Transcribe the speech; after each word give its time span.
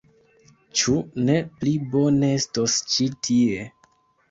Ĉu 0.79 0.95
ne 1.27 1.35
pli 1.59 1.75
bone 1.93 2.33
estos 2.39 2.81
ĉi 2.95 3.09
tie. 3.31 3.71